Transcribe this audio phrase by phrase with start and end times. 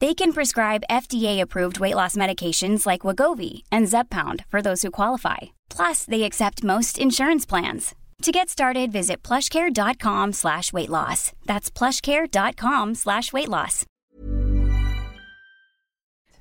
[0.00, 5.36] They can prescribe FDA-approved weight loss medications like Wagovi and Zepbound for those who qualify.
[5.76, 7.94] Plus, they accept most insurance plans.
[8.22, 11.32] To get started, visit plushcare.com slash weight loss.
[11.46, 13.84] That's plushcare.com slash weight loss.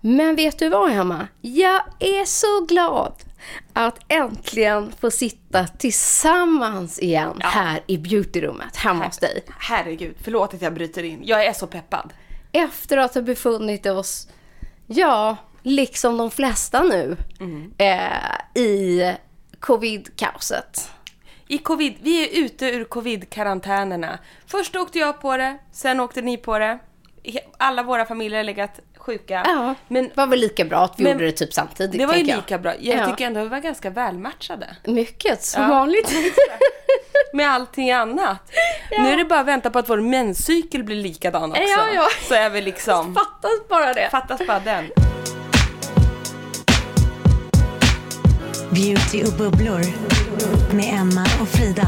[0.02, 1.27] Men vet du vad, Emma?
[1.41, 3.13] Jag är så glad
[3.73, 7.47] att äntligen få sitta tillsammans igen Ja.
[7.47, 9.43] här i beautyrummet hemma hos dig.
[9.59, 11.19] Herregud, förlåt att jag bryter in.
[11.23, 12.13] Jag är så peppad.
[12.52, 14.28] Efter att ha befunnit oss,
[14.88, 17.73] ja, liksom de flesta nu, Mm.
[17.78, 19.02] eh, i
[19.59, 20.92] covid-kaoset.
[21.47, 24.20] I covid, vi är ute ur covid-karantänerna.
[24.47, 26.80] Först åkte jag på det, sen åkte ni på det.
[27.57, 29.43] Alla våra familjer har legat sjuka.
[29.45, 31.99] Ja, Men det var väl lika bra att vi Men gjorde det typ samtidigt.
[31.99, 32.37] det var ju tänker jag.
[32.37, 32.73] lika bra.
[32.80, 33.05] Jag Ja.
[33.09, 34.75] tycker ändå att vi var ganska välmatchade.
[34.85, 35.69] Mycket, som Ja.
[35.69, 36.11] vanligt.
[37.33, 38.52] Med allting annat.
[38.91, 41.61] Nu är det bara att vänta på att vår menscykel blir likadan också.
[41.63, 42.08] Ja, ja.
[42.27, 43.15] Så är vi liksom...
[43.15, 44.09] Fattas bara det.
[44.11, 44.85] Fattas bara den.
[48.71, 49.81] Beauty och bubblor
[50.75, 51.87] med Emma och Frida.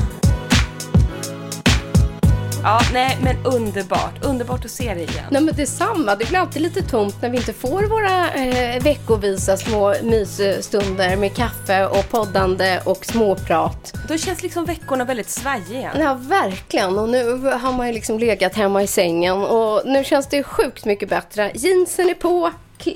[2.63, 4.25] Ja, nej men underbart.
[4.25, 5.25] Underbart att se dig igen.
[5.31, 9.57] Nej men detsamma, det blir alltid lite tomt när vi inte får våra eh, veckovisa
[9.57, 13.93] små mysstunder med kaffe och poddande och småprat.
[14.07, 15.91] Då känns liksom veckorna väldigt svajiga.
[15.99, 16.99] Ja, verkligen.
[16.99, 20.85] Och nu har man ju liksom legat hemma i sängen och nu känns det sjukt
[20.85, 21.51] mycket bättre.
[21.53, 22.51] Jeansen är på,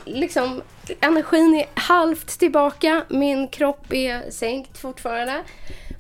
[0.05, 0.61] liksom
[1.01, 3.03] energin är halvt tillbaka.
[3.09, 5.41] Min kropp är sänkt fortfarande.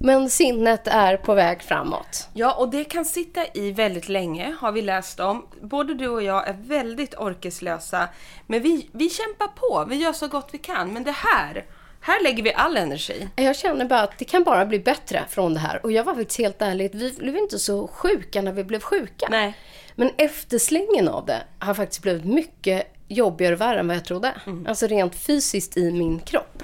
[0.05, 2.29] Men sinnet är på väg framåt.
[2.33, 5.45] Ja, och det kan sitta i väldigt länge, har vi läst om.
[5.61, 8.09] Både du och jag är väldigt orkeslösa,
[8.47, 9.85] men vi, vi kämpar på.
[9.89, 10.93] Vi gör så gott vi kan.
[10.93, 11.65] Men det här,
[12.01, 13.29] här lägger vi all energi.
[13.35, 15.79] Jag känner bara att det kan bara bli bättre från det här.
[15.83, 19.27] Och jag var faktiskt helt ärlig, vi blev inte så sjuka när vi blev sjuka.
[19.31, 19.57] Nej.
[19.95, 24.33] Men efterslängen av det har faktiskt blivit mycket jobbigare och värre än vad jag trodde.
[24.67, 26.63] Alltså rent fysiskt i min kropp.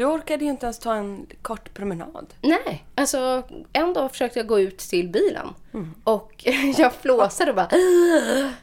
[0.00, 2.34] Du orkade ju inte ens ta en kort promenad.
[2.40, 5.46] Nej, alltså en dag försökte jag gå ut till bilen.
[6.04, 6.44] Och
[6.78, 7.68] jag flåsade och bara...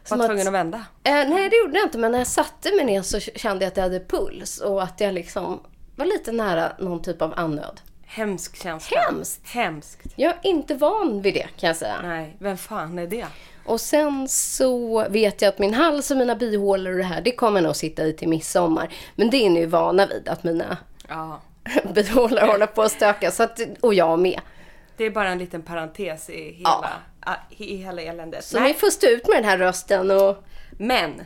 [0.09, 0.85] Var att, tvungen att vända.
[1.03, 1.97] eh, nej, det gjorde jag inte.
[1.97, 4.57] Men när jag satte mig ner så kände jag att jag hade puls.
[4.59, 5.59] Och att jag liksom
[5.95, 7.81] var lite nära någon typ av andnöd.
[8.05, 8.99] Hemsk känsla.
[8.99, 9.41] Hemskt.
[9.47, 9.99] Hemskt.
[10.15, 12.01] Jag är inte van vid det kan jag säga.
[12.03, 13.27] Nej, vem fan är det?
[13.65, 17.31] Och sen så vet jag att min hals och mina bihålor och det här, det
[17.31, 18.93] kommer nog sitta i till midsommar.
[19.15, 21.41] Men det är ni ju vana vid, att mina Ja.
[21.93, 23.31] bihålor håller på att stöka.
[23.31, 24.41] Så att, och jag med.
[24.97, 28.45] Det är bara en liten parentes i hela, ah, i hela eländet.
[28.45, 30.43] Så ni får stå ut med den här rösten och...
[30.71, 31.21] Men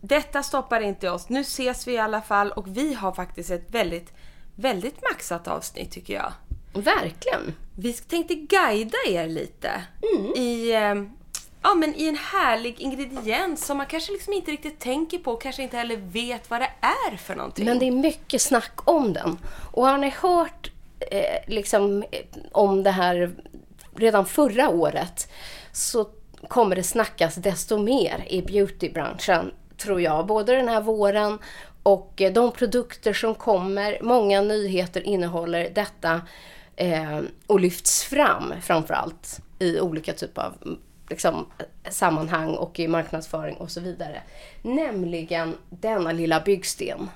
[0.00, 1.28] detta stoppar inte oss.
[1.28, 4.12] Nu ses vi i alla fall och vi har faktiskt ett väldigt,
[4.54, 6.32] väldigt maxat avsnitt tycker jag.
[6.74, 7.54] Verkligen.
[7.76, 9.70] Vi tänkte guida er lite
[10.36, 10.94] i, eh,
[11.68, 15.42] ja, men i en härlig ingrediens som man kanske liksom inte riktigt tänker på och
[15.42, 17.64] kanske inte heller vet vad det är för någonting.
[17.64, 19.38] Men det är mycket snack om den.
[19.72, 20.70] Och har ni hört
[21.10, 22.20] eh, liksom eh,
[22.52, 23.30] om det här
[23.96, 25.32] redan förra året
[25.72, 26.08] så
[26.48, 30.26] kommer det snackas desto mer i beautybranschen, tror jag.
[30.26, 31.38] Både den här våren
[31.82, 33.98] och eh, de produkter som kommer.
[34.02, 36.22] Många nyheter innehåller detta
[36.76, 40.78] eh, och lyfts fram framför allt i olika typer av
[41.10, 41.46] liksom,
[41.90, 44.22] sammanhang och i marknadsföring och så vidare.
[44.62, 47.10] Nämligen denna lilla byggsten.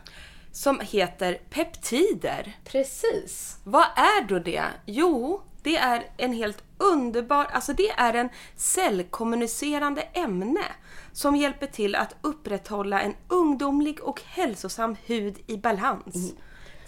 [0.52, 2.52] Som heter peptider.
[2.64, 3.58] Precis.
[3.64, 4.64] Vad är då det?
[4.86, 10.64] Jo, Det är en helt underbar, alltså det är en cellkommunicerande ämne
[11.12, 16.34] som hjälper till att upprätthålla en ungdomlig och hälsosam hud i balans.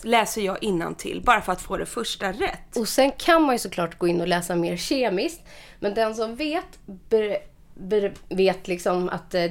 [0.04, 0.58] Läser jag
[0.98, 2.76] till bara för att få det första rätt.
[2.76, 5.40] Och sen kan man ju såklart gå in och läsa mer kemiskt.
[5.80, 7.36] Men den som vet, ber,
[7.74, 9.50] ber, vet liksom att eh,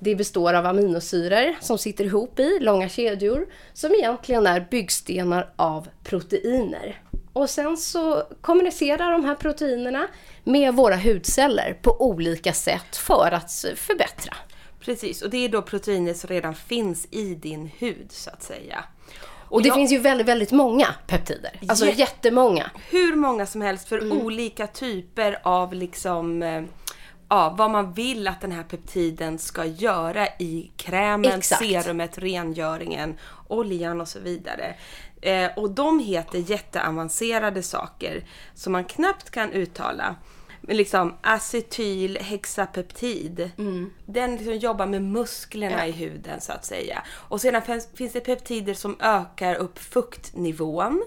[0.00, 5.88] det består av aminosyror som sitter ihop i långa kedjor som egentligen är byggstenar av
[6.04, 7.02] proteiner.
[7.32, 10.08] Och sen så kommunicerar de här proteinerna
[10.44, 14.36] med våra hudceller på olika sätt för att förbättra.
[14.80, 18.84] Precis, och det är då proteiner som redan finns i din hud så att säga.
[19.50, 19.76] Och det jag...
[19.76, 21.60] finns ju väldigt, väldigt många peptider.
[21.68, 22.70] Alltså Jät jättemånga.
[22.90, 24.18] Hur många som helst för mm.
[24.18, 26.62] olika typer av liksom eh,
[27.28, 31.62] ja, vad man vill att den här peptiden ska göra i krämen, Exakt.
[31.62, 33.18] serumet, rengöringen,
[33.48, 34.74] oljan och så vidare.
[35.22, 38.24] Eh, och de heter jätteavancerade saker
[38.54, 40.16] som man knappt kan uttala.
[40.60, 43.50] Men liksom acetylhexapeptid.
[43.58, 43.90] Mm.
[44.06, 45.86] Den liksom jobbar med musklerna ja.
[45.86, 47.02] i huden så att säga.
[47.08, 47.62] Och sedan
[47.94, 51.02] finns det peptider som ökar upp fuktnivån.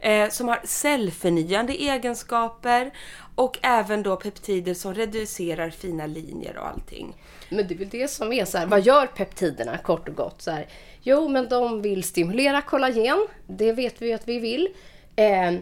[0.00, 2.92] Eh, som har cellförnyande egenskaper
[3.34, 7.16] och även då peptider som reducerar fina linjer och allting.
[7.48, 10.42] Men det är väl det som är så här, vad gör peptiderna kort och gott?
[10.42, 10.68] Så här,
[11.02, 13.26] jo, men de vill stimulera kollagen.
[13.46, 14.68] Det vet vi att vi vill.
[15.16, 15.52] Eh,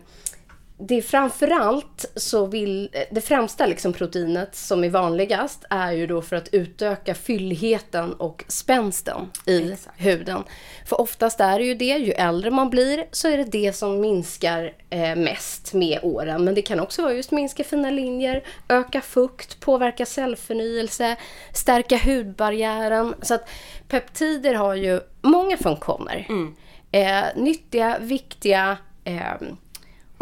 [0.88, 6.22] det är framförallt så vill, det främsta liksom proteinet som är vanligast är ju då
[6.22, 10.00] för att utöka fylligheten och spänsten i Exakt.
[10.00, 10.44] huden.
[10.86, 14.00] För oftast är det ju det, ju äldre man blir så är det det som
[14.00, 16.44] minskar eh, mest med åren.
[16.44, 21.16] Men det kan också vara just minska fina linjer, öka fukt, påverka cellförnyelse,
[21.54, 23.14] stärka hudbarriären.
[23.22, 23.48] Så att
[23.88, 26.26] peptider har ju många funktioner.
[26.28, 26.54] Mm.
[26.92, 29.34] Eh, nyttiga, viktiga, eh,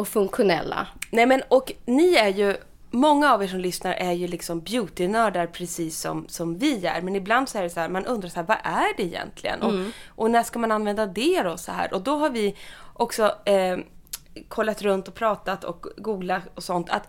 [0.00, 0.86] och funktionella.
[1.10, 2.56] Nej men och ni är ju
[2.92, 7.02] Många av er som lyssnar är ju liksom beautynördar precis som, som vi är.
[7.02, 9.62] Men ibland så är det så här, man undrar så här, vad är det egentligen?
[9.62, 9.92] Mm.
[10.08, 11.94] Och, och, när ska man använda det då så här?
[11.94, 12.56] Och då har vi
[12.92, 13.78] också eh,
[14.48, 16.90] kollat runt och pratat och googlat och sånt.
[16.90, 17.08] Att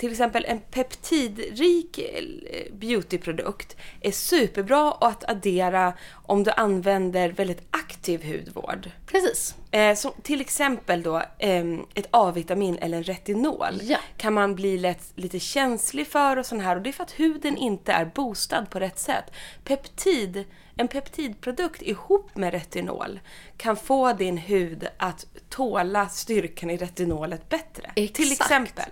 [0.00, 8.24] till exempel en peptidrik eh, beautyprodukt är superbra att addera om du använder väldigt aktiv
[8.24, 8.90] hudvård.
[9.06, 9.54] Precis.
[9.70, 11.64] Eh, som till exempel då eh,
[11.94, 13.98] ett A-vitamin eller en retinol ja.
[14.16, 17.20] kan man bli lätt, lite känslig för och sån här och det är för att
[17.20, 19.24] huden inte är boostad på rätt sätt.
[19.64, 20.44] Peptid,
[20.76, 23.20] en peptidprodukt ihop med retinol
[23.56, 27.90] kan få din hud att tåla styrkan i retinolet bättre.
[27.94, 28.14] Exakt.
[28.14, 28.90] Till exempel.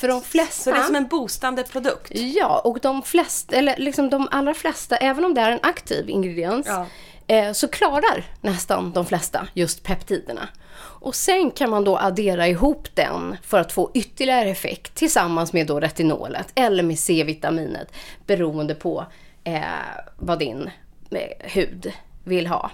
[0.00, 0.62] För de flesta...
[0.62, 2.12] Så det är som en boostande produkt?
[2.14, 6.10] Ja, och de flesta, eller liksom de allra flesta, även om det är en aktiv
[6.10, 6.86] ingrediens, ja.
[7.26, 10.48] eh, så klarar nästan de flesta just peptiderna.
[10.78, 15.66] Och sen kan man då addera ihop den för att få ytterligare effekt tillsammans med
[15.66, 17.92] då retinolet eller med C-vitaminet
[18.26, 19.06] beroende på
[19.44, 19.60] eh,
[20.16, 20.70] vad din
[21.10, 21.92] eh, hud
[22.24, 22.70] vill ha.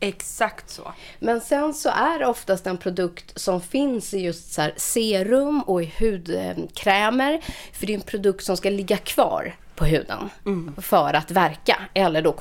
[0.00, 0.92] Exakt så.
[1.18, 5.82] Men sen så är det oftast en produkt som finns i just så serum och
[5.82, 7.40] i hudkrämer.
[7.72, 10.74] För det är en produkt som ska ligga kvar på huden mm.
[10.82, 12.32] för att verka eller då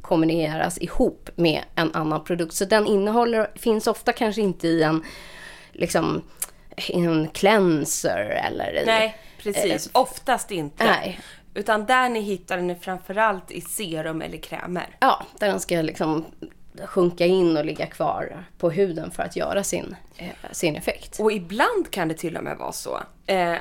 [0.00, 2.54] kombineras ihop med en annan produkt.
[2.54, 5.04] Så den innehåller, finns ofta kanske inte i en,
[5.72, 6.22] liksom,
[6.76, 8.82] en cleanser eller...
[8.86, 9.86] Nej, precis.
[9.86, 10.84] Eh, Oftast inte.
[10.84, 11.20] Nej.
[11.54, 14.96] Utan där ni hittar den är framförallt i serum eller krämer.
[15.00, 16.24] Ja, där den ska liksom
[16.86, 21.20] sjunka in och ligga kvar på huden för att göra sin, eh, sin effekt.
[21.20, 23.56] Och ibland kan det till och med vara så, eh,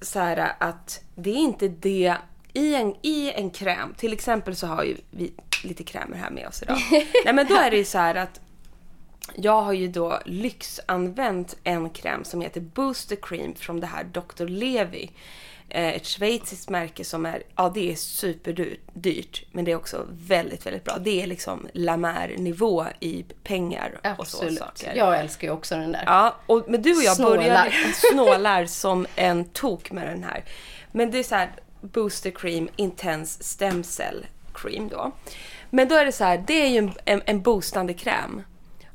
[0.00, 2.14] så här, att det är inte det
[2.52, 5.32] i en, i en kräm, till exempel så har ju vi
[5.64, 6.78] lite krämer här med oss idag.
[7.24, 8.40] Nej men då är det ju så här att
[9.34, 14.46] jag har ju då lyxanvänt en kräm som heter Booster Cream från det här Dr.
[14.46, 15.10] Levi.
[15.70, 20.66] Eh, ett schweiziskt märke som är, ja det är superdyrt men det är också väldigt,
[20.66, 20.98] väldigt bra.
[20.98, 24.58] Det är liksom La Mer-nivå i pengar och Absolut.
[24.58, 24.94] så saker.
[24.96, 26.02] Jag älskar ju också den där.
[26.06, 27.36] Ja, och, men du och jag snålar.
[27.36, 27.72] började
[28.12, 30.44] snålar som en tok med den här.
[30.92, 35.12] Men det är så här Booster Cream Intense Stem Cell Cream då.
[35.70, 38.42] Men då är det så här, det är ju en, en, en boostande kräm.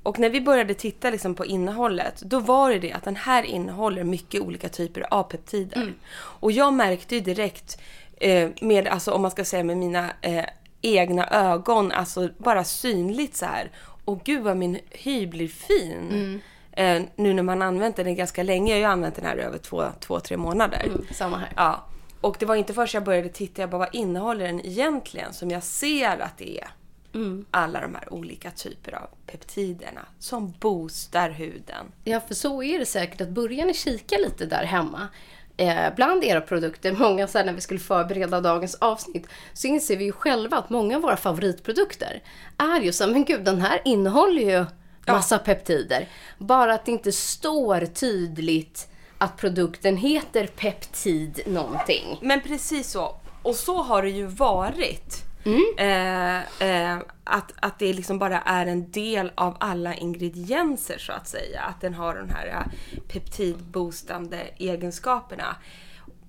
[0.04, 3.44] Och när vi började titta liksom på innehållet, då var det det att den här
[3.44, 5.78] innehåller mycket olika typer av peptider.
[5.78, 5.94] Mm.
[6.14, 7.82] Och jag märkte ju direkt,
[8.18, 10.46] eh, med, alltså, om man ska säga med mina eh,
[10.82, 13.72] egna ögon, alltså bara synligt så här.
[14.06, 16.10] Och gud vad min hy blir fin.
[16.12, 16.42] Mm.
[16.72, 18.72] Eh, nu när man använt den ganska länge.
[18.72, 20.84] Jag har ju använt den här över två, två tre månader.
[20.86, 21.50] Mm, samma här.
[21.56, 21.86] Ja.
[22.22, 25.34] Och det var inte först jag började titta, jag bara vad innehåller den egentligen?
[25.34, 26.68] Som jag ser att det är
[27.51, 31.86] alla de här olika typer av peptiderna som boostar huden.
[32.03, 33.22] Ja, för så är det säkert.
[33.22, 35.08] Att börja ni kika lite där hemma
[35.58, 36.91] eh, bland era produkter.
[37.00, 40.70] Många så här, när vi skulle förbereda dagens avsnitt så inser vi ju själva att
[40.70, 42.24] många av våra favoritprodukter
[42.58, 44.65] är ju så men gud den här innehåller ju
[45.08, 46.08] massa peptider.
[46.38, 52.17] Bara att det inte står tydligt att produkten heter peptid någonting.
[52.22, 53.15] Men precis så.
[53.41, 55.33] Och så har det ju varit.
[55.78, 56.38] Eh,
[56.70, 61.62] eh, att, att det liksom bara är en del av alla ingredienser så att säga.
[61.62, 65.56] Att den har de här eh, peptidboostande egenskaperna.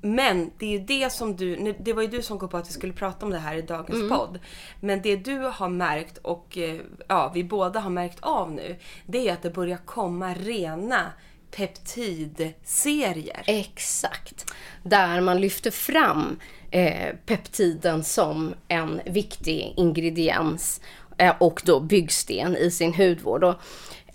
[0.01, 2.69] Men det är ju det som du, det var ju du som kom på att
[2.69, 4.39] vi skulle prata om det här i dagens podd.
[4.81, 9.29] Men det du har märkt och eh, ja, vi båda har märkt av nu, det
[9.29, 11.13] är att det börjar komma rena
[11.51, 13.43] peptidserier.
[13.47, 14.55] Exakt.
[14.83, 16.41] Där man lyfter fram
[16.75, 20.81] eh, peptiden som en viktig ingrediens
[21.19, 23.45] eh, och då byggsten i sin hudvård.
[23.45, 23.55] Och,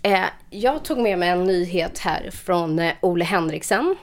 [0.02, 3.96] eh, jag tog med mig en nyhet här från eh, Ole Henriksen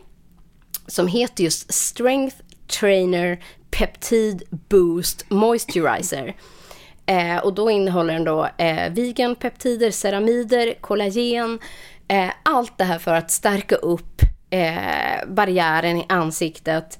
[0.88, 2.36] som heter just Strength
[2.80, 6.36] Trainer Peptid Boost Moisturizer.
[7.06, 11.60] Eh, och då innehåller den då eh, vegan peptider, ceramider, kollagen,
[12.08, 17.00] eh, allt det här för att stärka upp eh, barriären i ansiktet,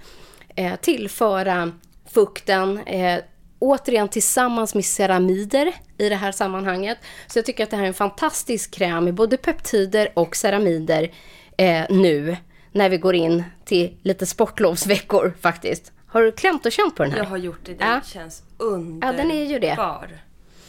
[0.82, 1.72] tillföra
[2.14, 3.20] fukten, eh,
[3.60, 6.98] återigen tillsammans med ceramider i det här sammanhanget.
[7.28, 11.12] Så jag tycker att det här är en fantastisk kräm med både peptider och ceramider
[11.58, 12.38] eh, nu
[12.72, 15.92] när vi går in till lite sportlovsveckor faktiskt.
[16.08, 17.18] Har du klämt och känt på den här?
[17.20, 17.74] Jag har gjort det.
[17.74, 18.02] Den Ja.
[18.06, 19.08] känns underbar.
[19.14, 19.76] Ja, den är ju det.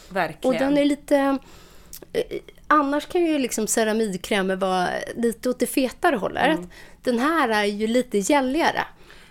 [0.09, 0.55] Verkligen.
[0.55, 1.37] Och den är lite...
[2.13, 2.23] eh,
[2.67, 6.57] Annars kan ju liksom ceramidkrämer vara lite åt det fetare hållet.
[6.57, 6.69] Mm.
[7.03, 8.83] Den här är ju lite gälligare.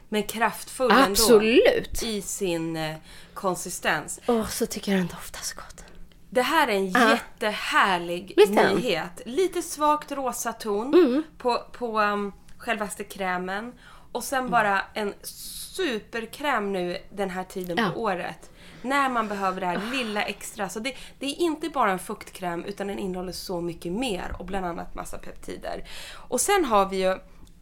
[0.09, 1.67] Men kraftfull Absolut.
[2.03, 2.07] ändå.
[2.07, 2.97] I sin eh,
[3.35, 4.21] konsistens.
[4.27, 5.85] Åh, så tycker jag den doftar så gott.
[6.31, 7.11] Det här är en Ja.
[7.11, 9.23] jättehärlig Visst nyhet.
[9.27, 13.73] Lite svagt rosa ton på, på um, självaste krämen.
[14.13, 17.91] Och sen bara en superkräm nu den här tiden Ja.
[17.95, 18.51] på året.
[18.83, 20.69] När man behöver det här lilla extra.
[20.69, 24.45] Så det, det är inte bara en fuktkräm utan den innehåller så mycket mer och
[24.45, 25.85] bland annat massa peptider.
[26.15, 27.19] Och sen har vi ju...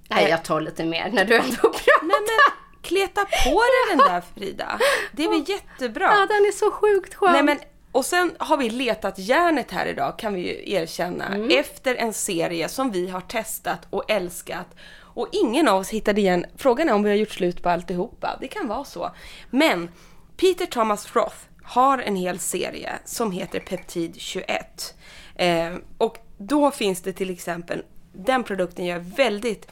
[0.08, 2.02] Nej, jag tar lite mer när du ändå pratar.
[2.02, 4.78] Nej men kleta på dig den där Frida.
[5.12, 6.04] Det är väl jättebra.
[6.04, 7.32] Ja, den är så sjukt skön.
[7.32, 7.58] Nej, men,
[7.92, 11.26] och sen har vi letat järnet här idag kan vi ju erkänna.
[11.26, 11.50] Mm.
[11.50, 14.66] Efter en serie som vi har testat och älskat.
[14.98, 16.46] Och ingen av oss hittade igen.
[16.56, 18.38] Frågan är om vi har gjort slut på alltihopa.
[18.40, 19.10] Det kan vara så.
[19.50, 19.88] Men
[20.36, 24.94] Peter Thomas Roth har en hel serie som heter Peptid 21.
[25.34, 27.82] Eh, och då finns det till exempel
[28.12, 29.68] den produkten jag är väldigt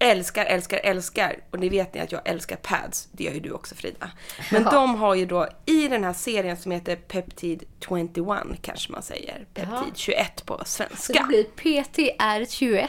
[0.00, 1.36] älskar, älskar, älskar.
[1.50, 3.08] Och ni vet ni att jag älskar pads.
[3.12, 4.10] Det gör ju du också Frida.
[4.50, 8.10] Men de har ju då i den här serien som heter Peptid 21
[8.62, 9.46] kanske man säger.
[9.54, 11.24] Peptid 21 på Så det svenska.
[11.24, 12.88] blir PTR21.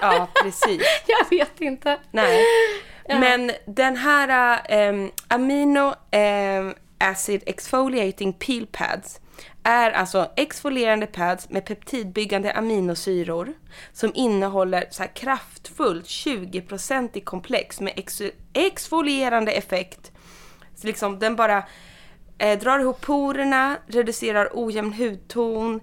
[0.00, 0.82] Ja, precis.
[1.06, 1.98] jag vet inte.
[2.10, 2.44] Nej.
[3.08, 9.20] Men den här um, Amino em, Acid Exfoliating Peel Pads
[9.66, 13.52] är alltså exfolierande pads med peptidbyggande aminosyror
[13.92, 20.12] som innehåller så här kraftfullt 20% i komplex med ex exfolierande effekt.
[20.74, 21.64] Så liksom den bara
[22.38, 25.80] eh, drar ihop porerna, reducerar ojämn hudton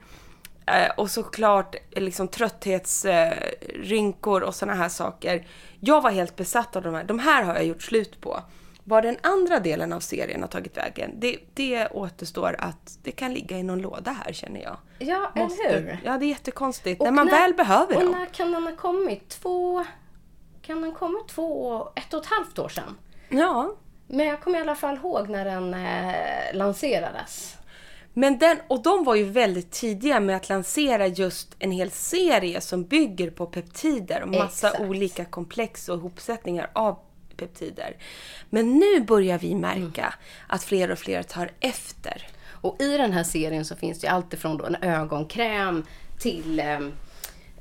[0.68, 5.48] eh, och såklart eh, liksom trötthetsrynkor eh, och såna här saker.
[5.80, 7.04] Jag var helt besatt av de här.
[7.04, 8.44] De här har jag gjort slut på.
[8.84, 13.34] Var den andra delen av serien har tagit vägen, det, det återstår att det kan
[13.34, 14.78] ligga i någon låda här känner jag.
[15.00, 16.00] Ja, eller hur?
[16.06, 17.02] Ja, det är jättekonstigt.
[17.02, 18.12] Och när man väl behöver och dem.
[18.12, 19.30] när kan den ha kommit?
[19.30, 19.86] Två...
[20.62, 22.98] Kan den ha kommit två, ett och ett halvt år sedan?
[23.30, 23.76] Ja.
[24.08, 27.58] Men jag kommer i alla fall ihåg när den eh, lanserades.
[28.14, 32.62] Men den, och de var ju väldigt tidiga med att lansera just en hel serie
[32.62, 34.84] som bygger på peptider och massa Exakt.
[34.84, 37.00] olika komplex och ihopsättningar av
[37.38, 37.98] peptider.
[38.50, 40.14] Men nu börjar vi märka
[40.48, 42.28] att fler och fler tar efter.
[42.48, 45.86] Och i den här serien så finns det ju alltifrån då en ögonkräm
[46.20, 46.80] till eh,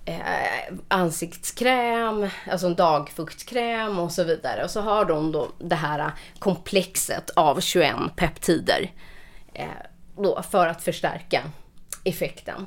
[0.04, 4.64] eh, ansiktskräm, alltså en dagfuktkräm och så vidare.
[4.64, 8.90] Och så har de då det här komplexet av 21 peptider
[9.54, 9.66] eh,
[10.16, 11.42] då för att förstärka
[12.04, 12.66] effekten.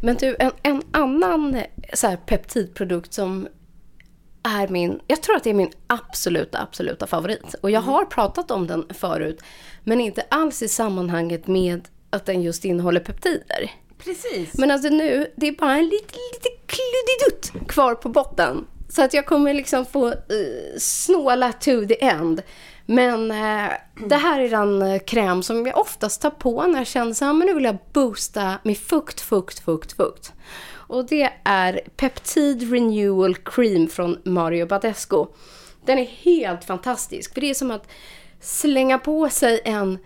[0.00, 1.62] Men du, en, en annan
[1.92, 3.48] så här, peptidprodukt som
[4.42, 7.54] är min, jag tror att det är min absoluta, absoluta favorit.
[7.60, 9.42] Och jag har pratat om den förut,
[9.84, 13.70] men inte alls i sammanhanget med att den just innehåller peptider.
[13.98, 14.58] Precis.
[14.58, 18.66] Men alltså nu, det är bara en liten, liten kluddidutt kvar på botten.
[18.88, 20.14] Så att jag kommer liksom få uh,
[20.78, 22.42] snåla to the end.
[22.86, 23.72] Men uh,
[24.08, 27.46] det här är den uh, kräm som jag oftast tar på när jag känner men
[27.46, 30.32] nu vill jag boosta med fukt, fukt, fukt, fukt.
[30.88, 35.26] Och det är Peptide Renewal Cream från Mario Badescu.
[35.84, 37.88] Den är helt fantastisk, för det är som att
[38.40, 39.98] slänga på sig en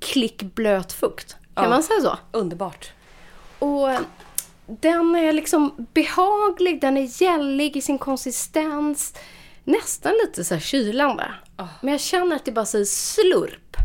[0.00, 1.36] klick blöt fukt.
[1.54, 1.70] Kan Ja.
[1.70, 2.18] man säga så?
[2.32, 2.92] Underbart.
[3.58, 3.88] Och
[4.66, 9.14] den är liksom behaglig, den är gällig i sin konsistens.
[9.68, 11.34] Nästan lite så här kylande.
[11.80, 13.76] Men jag känner att det bara säger slurp.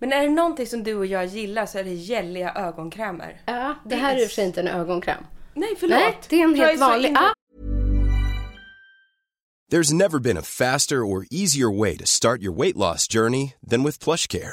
[0.00, 3.40] Men är det någonting som du och jag gillar så är det gälliga ögonkrämer.
[3.46, 5.24] Ja, det, Det här är är i och för sig inte en ögonkräm.
[5.54, 5.98] Nej, förlåt.
[5.98, 7.14] Nej, det är en Jag helt så vanlig.
[7.16, 7.32] Ah,
[9.72, 13.84] There's never been a faster or easier way to start your weight loss journey than
[13.84, 14.52] with PlushCare.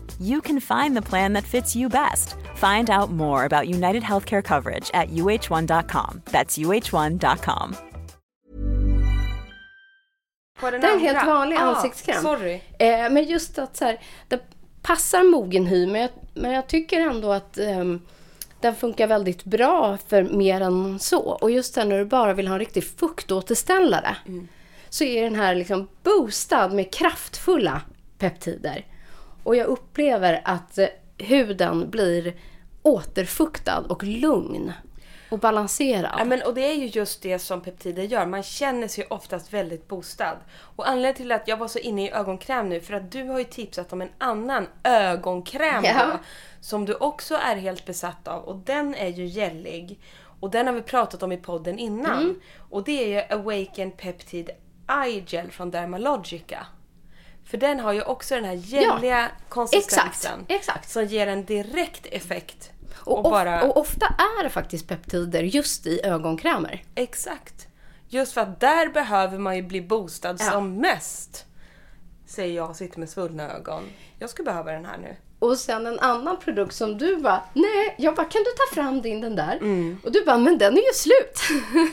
[0.21, 2.35] you can find the plan that fits you best.
[2.55, 6.21] Find out more about United Healthcare coverage at uh1.com.
[6.25, 7.75] That's uh1.com.
[10.59, 12.21] På den det är en helt vanlig Ah, ansiktskräm.
[12.21, 12.61] Sorry.
[12.79, 14.39] Eh, men just att så här, det
[14.81, 18.01] passar mogen hy, men jag, men jag tycker ändå att ehm,
[18.59, 21.21] den funkar väldigt bra för mer än så.
[21.21, 24.15] Och just sen när du bara vill ha en riktig fuktåterställare
[24.89, 27.81] så är den här liksom boostad med kraftfulla
[28.17, 28.85] peptider.
[29.43, 32.33] Och jag upplever att eh, huden blir
[32.83, 34.73] återfuktad och lugn
[35.31, 36.15] och balanserad.
[36.17, 38.25] Ja, men, och det är ju just det som peptider gör.
[38.25, 40.37] Man känner sig oftast väldigt boostad.
[40.75, 43.39] Och anledningen till att jag var så inne i ögonkräm nu, för att du har
[43.39, 46.05] ju tipsat om en annan ögonkräm Ja.
[46.05, 46.19] då,
[46.61, 48.43] som du också är helt besatt av.
[48.43, 49.99] Och den är ju gällig.
[50.39, 52.21] Och den har vi pratat om i podden innan.
[52.21, 52.39] Mm.
[52.69, 54.51] Och det är ju Awaken Peptide
[55.05, 56.67] Eye Gel från Dermalogica.
[57.45, 60.05] För den har ju också den här gälliga konsistensen.
[60.07, 60.89] exakt, exakt.
[60.89, 62.71] Som ger en direkt effekt.
[62.95, 63.63] och, Och, of- bara...
[63.63, 64.05] och ofta
[64.39, 66.83] är det faktiskt peptider just i ögonkrämer.
[66.95, 67.67] Exakt.
[68.07, 70.51] Just för att där behöver man ju bli boostad Ja.
[70.51, 71.45] som mest.
[72.25, 73.83] Säger jag och sitter med svullna ögon.
[74.19, 75.15] Jag skulle behöva den här nu.
[75.41, 79.01] Och sen en annan produkt som du bara, nej, jag bara, kan du ta fram
[79.01, 79.57] din den där?
[79.57, 79.97] Mm.
[80.03, 81.39] Och du bara, men den är ju slut.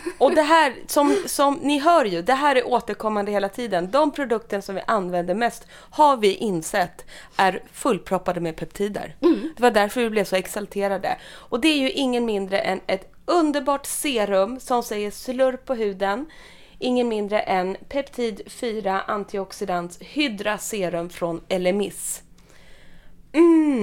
[0.19, 3.91] Och det här, som, som ni hör ju, det här är återkommande hela tiden.
[3.91, 7.05] De produkter som vi använder mest har vi insett
[7.37, 9.17] är fullproppade med peptider.
[9.57, 11.17] Det var därför vi blev så exalterade.
[11.35, 16.27] Och det är ju ingen mindre än ett underbart serum som säger slurp på huden.
[16.79, 22.23] Ingen mindre än Peptid 4 Antioxidants Hydra Serum från Elemis.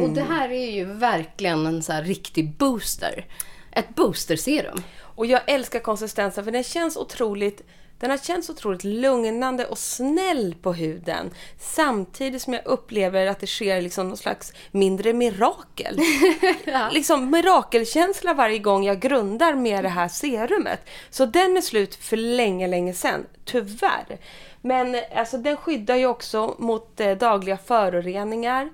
[0.03, 3.25] Och det här är ju verkligen en så här riktig booster.
[3.71, 4.83] Ett boosterserum.
[5.01, 7.61] Och jag älskar konsistensen för den känns otroligt
[7.99, 11.31] den har känts otroligt lugnande och snäll på huden.
[11.59, 15.99] Samtidigt som jag upplever att det sker liksom någon slags mindre mirakel.
[16.91, 20.89] Liksom mirakelkänsla varje gång jag grundar med det här serumet.
[21.09, 23.25] Så den är slut för länge, länge sedan.
[23.45, 24.17] Tyvärr.
[24.61, 28.69] Men alltså den skyddar ju också mot eh, dagliga föroreningar.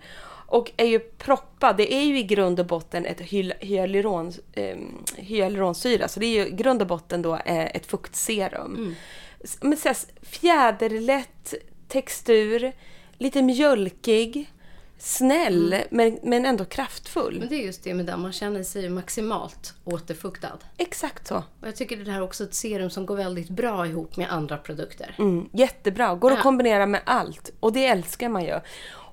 [0.54, 3.22] Och är ju proppad, det är ju i grund och botten ett
[3.60, 4.78] hyaluron, eh,
[5.16, 8.96] hyaluronsyra, så det är ju i grund och botten då eh, ett fuktserum.
[9.44, 11.54] S- Men så här, fjäderlätt
[11.88, 12.72] textur,
[13.18, 14.52] lite mjölkig,
[14.98, 17.40] snäll men, men ändå kraftfull.
[17.40, 20.58] Men det är just det med den, man känner sig maximalt återfuktad.
[20.78, 21.36] Exakt så.
[21.36, 24.32] Och jag tycker det här är också ett serum som går väldigt bra ihop med
[24.34, 25.16] andra produkter.
[25.20, 26.44] Mm, jättebra, går att Ja.
[26.44, 27.52] kombinera med allt.
[27.60, 28.60] Och det älskar man ju.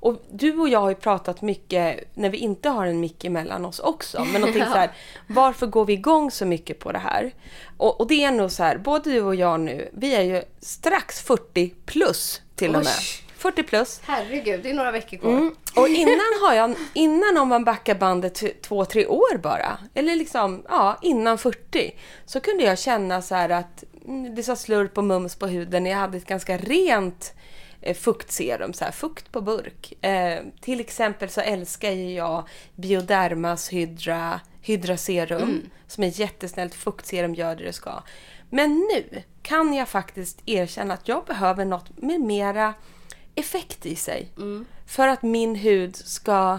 [0.01, 3.65] Och du och jag har ju pratat mycket när vi inte har en mick emellan
[3.65, 4.25] oss också.
[4.25, 4.91] Men någonting så här,
[5.27, 7.35] varför går vi igång så mycket på det här?
[7.77, 10.43] Och, och det är nog så här, både du och jag nu, vi är ju
[10.61, 12.95] strax 40 plus till och med.
[12.99, 13.25] Oj.
[13.39, 14.01] 40 plus.
[14.05, 15.31] Herregud, det är några veckor kvar.
[15.31, 15.55] Mm.
[15.77, 20.63] Och innan har jag, innan om man backar bandet två, tre år bara, eller liksom,
[20.69, 21.95] ja, innan 40,
[22.27, 25.87] så kunde jag känna så här att mm, det sa slurp och mums på huden.
[25.87, 27.35] Jag hade ett ganska rent
[27.95, 30.05] fuktserum, så här, fukt på burk.
[30.05, 37.35] Eh, till exempel så älskar ju jag Biodermas Hydra, Hydra Serum, som är jättesnällt fuktserum,
[37.35, 38.03] gör det det ska.
[38.51, 42.75] Men nu kan jag faktiskt erkänna att jag behöver något med mera
[43.35, 44.29] effekt i sig.
[44.87, 46.59] För att min hud ska...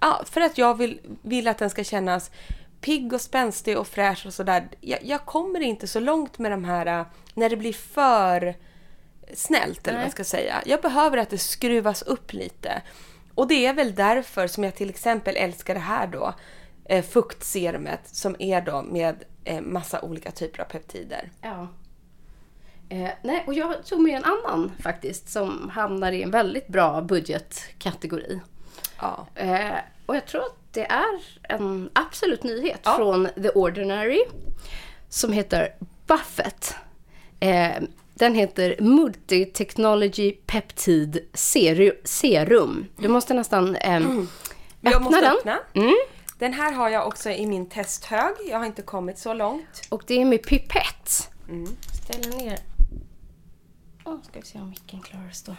[0.00, 2.30] Ja, för att jag vill, vill att den ska kännas
[2.80, 4.68] pigg och spänstig och fräsch och sådär.
[4.80, 8.54] Jag, jag kommer inte så långt med de här äh, när det blir för
[9.34, 10.62] snällt eller vad jag ska säga.
[10.66, 12.82] Jag behöver att det skruvas upp lite.
[13.34, 16.34] Och det är väl därför som jag till exempel älskar det här då.
[16.84, 21.30] Eh, fuktserumet som är då med eh, massa olika typer av peptider.
[21.40, 21.68] Ja.
[22.88, 27.00] Eh, nej, och jag tog med en annan faktiskt som hamnar i en väldigt bra
[27.02, 28.40] budgetkategori.
[29.00, 29.26] Ja.
[29.34, 29.74] Eh,
[30.06, 32.96] och jag tror att det är en absolut nyhet Ja.
[32.96, 34.24] från The Ordinary
[35.08, 35.74] som heter
[36.06, 36.74] Buffett.
[37.40, 37.82] Eh,
[38.22, 42.86] den heter Multitechnology Peptide Seru- Serum.
[42.96, 44.26] Du måste nästan eh, öppna
[44.80, 45.36] Jag måste den.
[45.36, 45.58] öppna.
[45.72, 45.94] Mm.
[46.38, 48.34] Den här har jag också i min testhög.
[48.48, 49.82] Jag har inte kommit så långt.
[49.88, 51.30] Och det är med pipett.
[51.48, 51.76] Mm.
[52.04, 52.58] Ställer ner.
[54.04, 55.56] Oh, ska vi se om micken klarar att stå.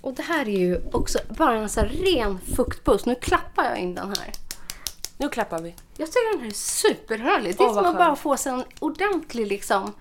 [0.00, 3.06] Och det här är ju också bara en här ren fuktboost.
[3.06, 4.32] Nu klappar jag in den här.
[5.18, 5.74] Nu klappar vi.
[5.96, 7.56] Jag tycker den här är superhärlig.
[7.56, 9.92] Det är Åh, som att bara få sig en ordentlig liksom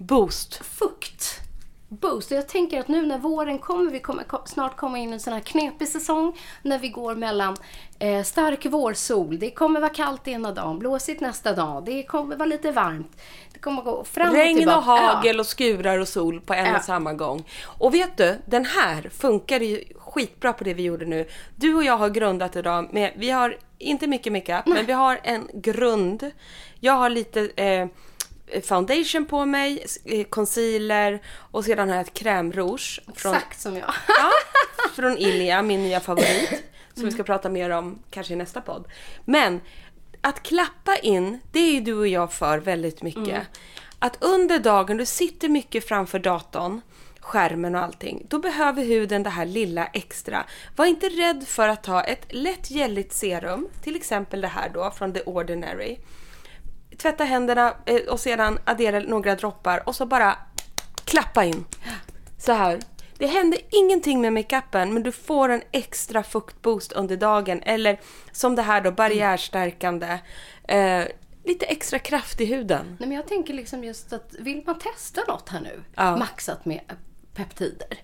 [0.00, 0.54] Boost.
[0.64, 1.40] fukt.
[1.88, 2.30] Boost.
[2.30, 5.12] Och jag tänker att nu när våren kommer, vi kommer ko- snart komma in i
[5.12, 6.38] en sån här knepig säsong.
[6.62, 7.56] När vi går mellan
[7.98, 12.46] eh, stark vårsol, det kommer vara kallt ena dagen, blåsigt nästa dag, det kommer vara
[12.46, 13.16] lite varmt.
[13.52, 16.76] Det kommer gå fram och Regn och hagel och skurar och sol på en Ja.
[16.76, 17.44] och samma gång.
[17.64, 21.28] Och vet du, den här funkar ju skitbra på det vi gjorde nu.
[21.56, 25.20] Du och jag har grundat idag med, vi har inte mycket makeup, men vi har
[25.22, 26.30] en grund.
[26.80, 27.86] Jag har lite eh,
[28.64, 33.00] foundation på mig, eh, concealer och sedan har jag ett crème rouge.
[33.14, 33.94] Från, Exakt som jag.
[34.08, 34.30] Ja,
[34.94, 36.62] från Ilia, min nya favorit.
[36.94, 38.84] Som vi ska prata mer om kanske i nästa podd.
[39.24, 39.60] Men
[40.20, 43.42] att klappa in, det är ju du och jag för väldigt mycket.
[43.98, 46.80] Att under dagen, du sitter mycket framför datorn,
[47.20, 48.26] skärmen och allting.
[48.28, 50.44] Då behöver huden det här lilla extra.
[50.76, 54.90] Var inte rädd för att ta ett lätt gälligt serum, till exempel det här då
[54.90, 55.98] från The Ordinary.
[56.98, 60.36] Tvätta händerna eh, och sedan addera några droppar och så bara
[61.04, 61.64] klappa in.
[62.38, 62.80] Så här.
[63.18, 67.62] Det händer ingenting med makeupen men du får en extra fuktboost under dagen.
[67.62, 68.00] Eller
[68.32, 70.18] som det här då, barriärstärkande.
[70.68, 71.04] Eh,
[71.44, 72.96] lite extra kraft i huden.
[73.00, 76.16] Nej, men jag tänker liksom just att vill man testa något här nu, Ja.
[76.16, 76.80] maxat med
[77.34, 77.98] peptider.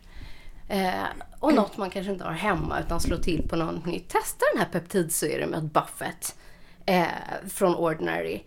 [0.69, 0.93] Eh,
[1.41, 4.09] och något man kanske inte har hemma utan slå till på något nytt.
[4.09, 6.37] Testa den här peptidserumet Buffett
[6.87, 7.07] eh,
[7.49, 8.43] från Ordinary.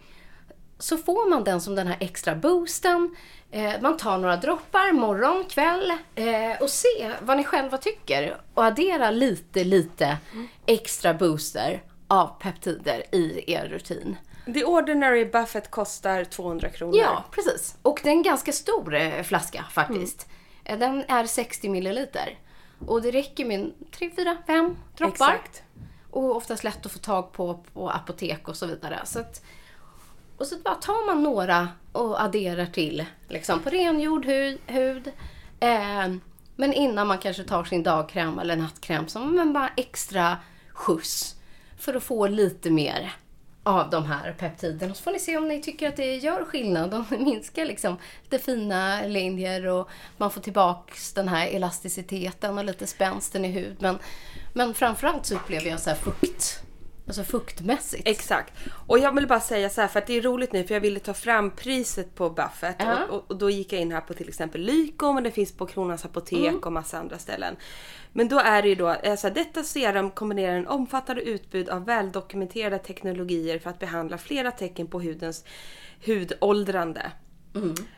[0.79, 3.15] Så får man den som den här extra boosten.
[3.51, 8.37] Eh, man tar några droppar morgon, kväll eh, och se vad ni själva tycker.
[8.53, 10.17] Och addera lite, lite
[10.65, 14.17] extra booster av peptider i er rutin.
[14.53, 16.97] The Ordinary Buffett kostar 200 kronor.
[16.97, 17.77] Ja, precis.
[17.81, 20.27] Och det är en ganska stor eh, flaska faktiskt.
[20.63, 22.39] Eh, Den är 60 milliliter.
[22.87, 25.13] Och det räcker med 3, 4, 5 droppar.
[25.33, 25.63] Exakt.
[26.11, 28.99] Och oftast lätt att få tag på på apotek och så vidare.
[29.05, 29.41] Så att,
[30.39, 34.59] och så bara tar man några och adderar till liksom, på rengjord hud.
[34.67, 35.07] hud.
[35.59, 36.07] Eh,
[36.55, 40.37] men innan man kanske tar sin dagkräm eller nattkräm som men bara extra
[40.73, 41.35] skjuts.
[41.77, 43.11] För att få lite mer
[43.63, 44.93] av de här peptiderna.
[44.93, 46.93] Så får ni se om ni tycker att det gör skillnad.
[46.93, 52.65] Om det minskar liksom lite fina linjer och man får tillbaks den här elasticiteten och
[52.65, 53.77] lite spänsten i hud.
[53.79, 53.99] Men,
[54.53, 56.63] men framförallt så upplever jag så här fukt.
[57.09, 58.07] Alltså fuktmässigt.
[58.07, 58.53] Exakt.
[58.87, 60.81] Och jag vill bara säga så här för att det är roligt nu för jag
[60.81, 63.03] ville ta fram priset på Buffett Ja.
[63.05, 65.51] och, och, och då gick jag in här på till exempel Lyko men det finns
[65.51, 67.55] på Kronans Apotek och massa andra ställen.
[68.13, 72.77] Men då är det ju då, alltså, detta serum kombinerar en omfattande utbud av väldokumenterade
[72.77, 75.45] teknologier för att behandla flera tecken på hudens
[76.05, 77.11] hudåldrande.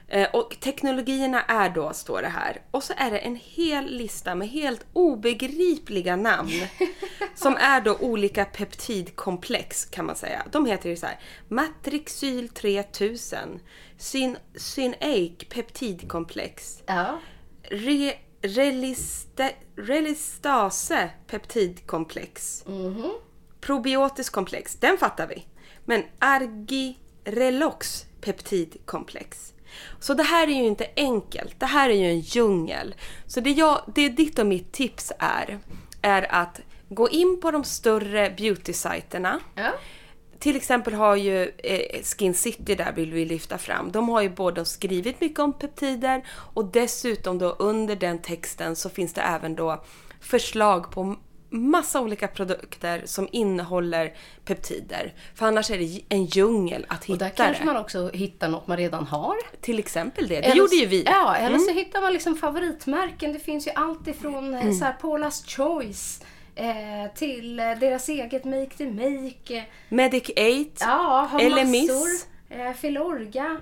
[0.08, 2.62] Eh, och teknologierna är då, står det här.
[2.72, 6.50] Och så är det en hel lista med helt obegripliga namn.
[7.36, 10.46] som är då olika peptidkomplex kan man säga.
[10.52, 13.60] De heter ju så här Matrixyl 3000,
[13.98, 17.20] Syn, Synake peptidkomplex, Ja.
[17.64, 22.64] Re, reliste, relistase peptidkomplex.
[23.62, 25.46] Probiotisk komplex, den fattar vi.
[25.86, 29.54] Men argirelox peptidkomplex.
[30.00, 31.60] Så det här är ju inte enkelt.
[31.60, 32.96] Det här är ju en djungel.
[33.28, 35.60] Så det, jag, det ditt och mitt tips är,
[36.02, 39.40] är att gå in på de större beauty-sajterna.
[39.56, 39.72] Ja.
[40.40, 43.92] Till exempel har ju eh, Skin City där vill vi lyfta fram.
[43.92, 48.90] De har ju både skrivit mycket om peptider och dessutom då under den texten så
[48.90, 49.84] finns det även då
[50.20, 51.16] förslag på
[51.54, 54.14] massa olika produkter som innehåller
[54.46, 55.14] peptider.
[55.36, 57.66] För annars är det en djungel att Och hitta där kanske det.
[57.66, 59.36] man också hittar något man redan har.
[59.62, 60.36] Till exempel det.
[60.36, 61.04] Det Eller gjorde så- ju vi.
[61.06, 61.76] Ja, eller så Mm.
[61.86, 63.34] hittar man liksom favoritmärken.
[63.34, 64.74] Det finns ju allt ifrån mm.
[64.74, 66.22] så här Paula's Choice
[66.56, 69.58] eh, till eh, deras eget Make the Make.
[69.58, 70.36] eh, Medic 8.
[70.80, 72.12] Ja, har Eller massor.
[72.12, 72.28] Miss.
[72.50, 73.58] Eh, Filorga.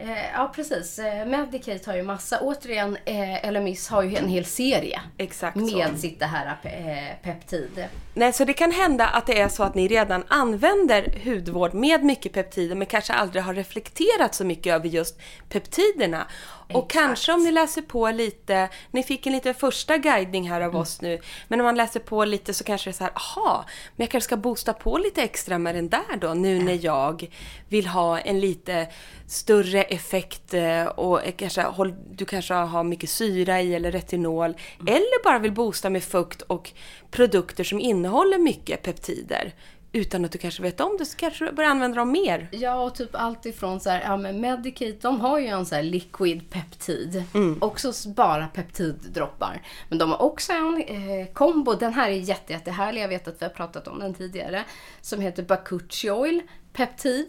[0.00, 0.98] Eh, ja, precis.
[0.98, 2.40] Eh, Medicate har ju massa.
[2.40, 5.96] Återigen, eh, LMIS har ju en hel serie Exakt med så.
[5.96, 7.84] sitt det här eh, peptid.
[8.14, 12.04] Nej, så det kan hända att det är så att ni redan använder hudvård med
[12.04, 16.26] mycket peptider men kanske aldrig har reflekterat så mycket över just peptiderna.
[16.72, 20.76] Och kanske om ni läser på lite, ni fick en liten första guidning här av
[20.76, 23.64] oss nu, men om man läser på lite så kanske det är så här, aha,
[23.96, 27.30] men jag kanske ska boosta på lite extra med den där då, nu när jag
[27.68, 28.88] vill ha en lite
[29.26, 31.66] större effekt eh, och kanske,
[32.10, 36.72] du kanske har mycket syra i eller retinol, eller bara vill boosta med fukt och
[37.10, 39.54] produkter som innehåller mycket peptider
[39.92, 42.48] utan att du kanske vet om det så kanske du börjar använda dem mer.
[42.52, 45.74] Ja, och typ allt ifrån så här, ja men Medicate, de har ju en så
[45.74, 47.24] här liquid peptid.
[47.60, 49.62] Också s- bara peptiddroppar.
[49.88, 53.42] Men de har också en eh, kombo, den här är jätte, jättehärlig, jag vet att
[53.42, 54.64] vi har pratat om den tidigare.
[55.00, 57.26] Som heter Bakuchi Oil Peptid.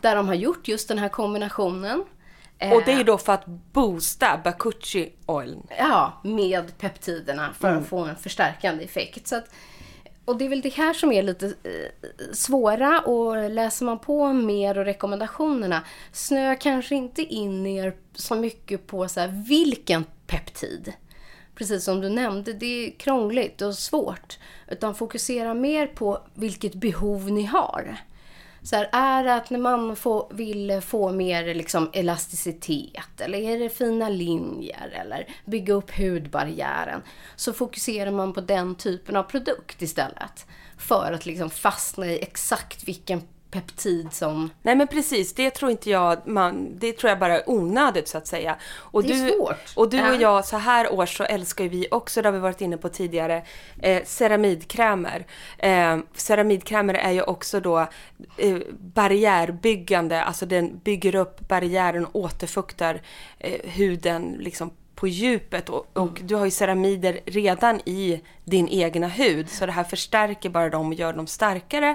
[0.00, 2.00] Där de har gjort just den här kombinationen.
[2.00, 5.56] Och det är Eh, ju då för att boosta Bakuchi Oil.
[5.78, 9.26] Ja, med peptiderna för att få en förstärkande effekt.
[9.28, 9.44] Så att,
[10.28, 14.32] och det är väl det här som är lite eh, svåra och läser man på
[14.32, 20.92] mer och rekommendationerna snöar kanske inte in er så mycket på så här, vilken peptid.
[21.54, 24.38] Precis som du nämnde, det är krångligt och svårt.
[24.68, 27.96] Utan fokusera mer på vilket behov ni har.
[28.68, 33.58] Så här, är det att när man får, vill få mer liksom elasticitet eller är
[33.58, 37.02] det fina linjer eller bygga upp hudbarriären
[37.36, 40.46] så fokuserar man på den typen av produkt istället.
[40.78, 44.50] För att liksom fastna i exakt vilken peptid som...
[44.62, 48.18] Nej men precis, det tror inte jag, man, det tror jag bara är onödigt så
[48.18, 48.56] att säga.
[48.76, 49.72] Och Det är du, svårt.
[49.76, 52.38] Och du och jag, så här års så älskar ju vi också, det har vi
[52.38, 53.42] varit inne på tidigare,
[53.82, 55.26] eh, ceramidkrämer.
[55.58, 57.78] Eh, ceramidkrämer är ju också då
[58.36, 63.00] eh, barriärbyggande, alltså den bygger upp barriären och återfuktar
[63.38, 69.08] eh, huden liksom på djupet och, och du har ju ceramider redan i din egna
[69.08, 71.94] hud så det här förstärker bara dem och gör dem starkare.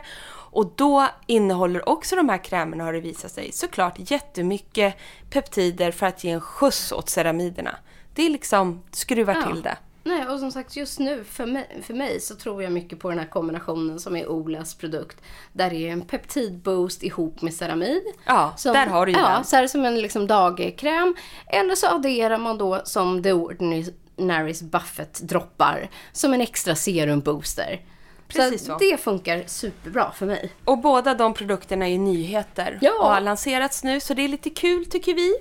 [0.52, 4.96] Och då innehåller också de här krämerna har det visat sig såklart jättemycket
[5.30, 7.76] peptider för att ge en skjuts åt ceramiderna.
[8.16, 9.52] Det är liksom skruvar Ja.
[9.54, 9.78] till det.
[10.06, 13.10] Nej, och som sagt just nu för mig, för mig så tror jag mycket på
[13.10, 15.22] den här kombinationen som är Olas produkt.
[15.54, 18.02] Där det är en peptidboost ihop med ceramid.
[18.26, 19.44] Ja, där har du ju Ja, den.
[19.44, 21.16] så är det som en liksom dagkräm.
[21.48, 27.82] Eller så adderar man då som The Ordinary's Buffett-droppar som en extra serumbooster.
[28.28, 28.72] Precis så.
[28.72, 28.78] så.
[28.78, 30.52] Det funkar superbra för mig.
[30.66, 32.92] Och båda de produkterna är nyheter Ja.
[33.00, 35.34] och har lanserats nu så det är lite kul tycker vi.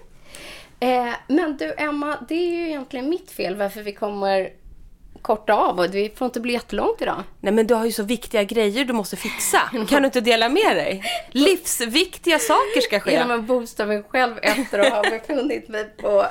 [0.83, 4.51] Eh, men du Emma, det är ju egentligen mitt fel varför vi kommer
[5.23, 7.23] korta av och det får inte bli jättelångt idag.
[7.41, 9.59] Nej men du har ju så viktiga grejer du måste fixa.
[9.89, 11.05] Kan du inte dela med dig?
[11.31, 13.13] Livsviktiga saker ska ske.
[13.13, 16.27] Genom att boosta mig själv efter att ha befunnit mig på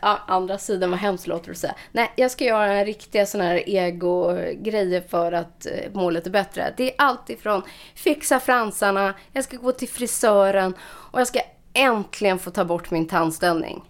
[0.00, 1.74] ja, andra sidan, vad hemskt låter att säga.
[1.92, 6.74] Nej, jag ska göra riktiga sådana här ego-grejer för att eh, målet är bättre.
[6.76, 7.62] Det är allt ifrån
[7.94, 11.40] fixa fransarna, jag ska gå till frisören och jag ska
[11.74, 13.82] äntligen få ta bort min tandställning.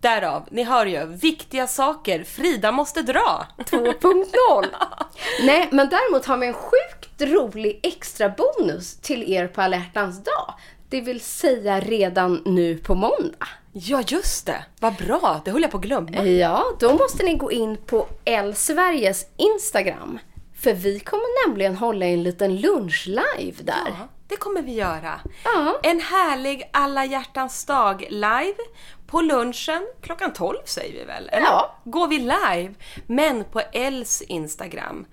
[0.00, 2.24] Därav, ni hör ju, viktiga saker.
[2.24, 3.46] Frida måste dra.
[3.58, 4.64] 2.0.
[5.44, 10.24] Nej, men däremot har vi en sjukt rolig extra bonus till er på alla hjärtans
[10.24, 10.54] dag.
[10.88, 13.48] Det vill säga redan nu på måndag.
[13.72, 14.64] Ja, just det.
[14.80, 15.40] Vad bra.
[15.44, 16.24] Det höll jag på att glömma.
[16.24, 20.18] Ja, då måste ni gå in på L Sveriges Instagram.
[20.62, 23.86] För vi kommer nämligen hålla en liten lunchlive där.
[23.86, 25.20] Ja, det kommer vi göra.
[25.44, 25.80] Ja.
[25.82, 28.56] En härlig alla hjärtans dag live
[29.06, 31.28] på lunchen klockan 12 säger vi väl?
[31.28, 31.46] Eller?
[31.46, 31.76] Ja.
[31.84, 32.74] Går vi live,
[33.06, 35.06] men på Els Instagram.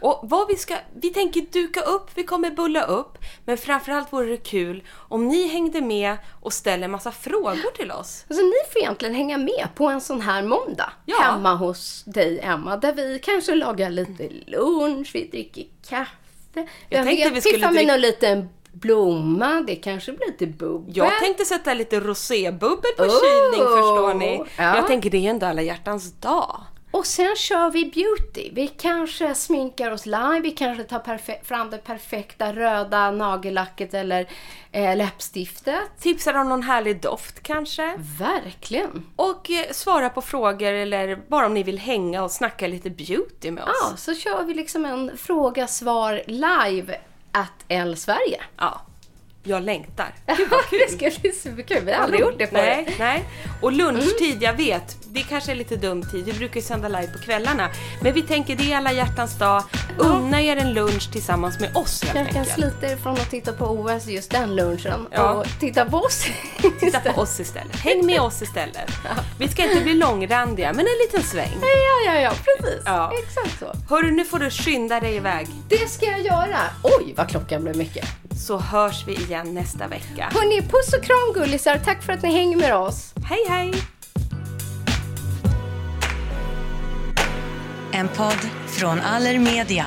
[0.00, 4.26] Och vad vi ska, vi tänker duka upp, vi kommer bulla upp, men framförallt vore
[4.26, 8.24] det kul om ni hängde med och ställer massa frågor till oss.
[8.28, 11.16] Alltså ni får egentligen hänga med på en sån här måndag Ja.
[11.22, 16.68] hemma hos dig Emma, där vi kanske lagar lite lunch, vi dricker kaffe.
[16.88, 20.96] Jag tänkte vi skulle piffar med drick- någon liten blomma, det kanske blir lite bubbel.
[20.96, 24.42] Jag tänkte sätta lite rosébubbel på Oh, kylning förstår ni.
[24.58, 24.76] ja.
[24.76, 26.60] Jag tänker det är ändå alla hjärtans dag.
[26.96, 28.50] Och sen kör vi beauty.
[28.52, 34.28] Vi kanske sminkar oss live, vi kanske tar fram det perfekta röda nagellacket eller
[34.72, 36.00] eh, läppstiftet.
[36.00, 37.94] Tipsar om någon härlig doft kanske.
[38.18, 39.06] Verkligen.
[39.16, 43.50] Och eh, svara på frågor eller bara om ni vill hänga och snacka lite beauty
[43.50, 43.70] med oss.
[43.90, 47.00] Ja, så kör vi liksom en fråga-svar live
[47.32, 48.40] at L Sverige.
[48.56, 48.80] Ja.
[49.48, 50.14] Jag längtar.
[50.36, 50.78] Gud vad kul!
[50.88, 51.84] det ska bli superkul.
[51.84, 52.62] Vi har aldrig gjort det förut.
[52.62, 53.24] Nej, nej.
[53.62, 56.24] Och lunchtid, jag vet, det kanske är lite dum tid.
[56.24, 57.68] Vi brukar ju sända live på kvällarna.
[58.02, 59.62] Men vi tänker det är alla hjärtans dag.
[59.98, 62.54] Unna er en lunch tillsammans med oss helt Jag kan enkelt.
[62.54, 65.30] slita er från att titta på OS just den lunchen Ja.
[65.32, 66.24] och titta på oss.
[66.80, 67.76] Titta på oss istället.
[67.76, 68.90] Häng med oss istället.
[69.38, 71.52] Vi ska inte bli långrandiga, men en liten sväng.
[71.60, 72.82] Ja, ja, ja, precis.
[72.86, 73.12] Ja.
[73.22, 73.94] Exakt så.
[73.94, 75.46] Hörru, nu får du skynda dig iväg.
[75.68, 76.58] Det ska jag göra.
[76.82, 78.04] Oj, vad klockan blev mycket.
[78.38, 80.30] Så hörs vi igen nästa vecka.
[80.32, 81.80] Hörni, puss och kram gullisar.
[81.84, 83.14] Tack för att ni hänger med oss.
[83.24, 83.74] Hej, hej!
[87.92, 89.86] En podd från Allermedia.